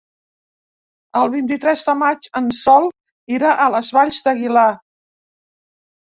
El 1.19 1.29
vint-i-tres 1.33 1.83
de 1.89 1.95
maig 1.99 2.25
en 2.41 2.47
Sol 2.61 2.89
irà 3.35 3.53
a 3.59 3.69
les 3.75 3.93
Valls 4.01 4.25
d'Aguilar. 4.31 4.67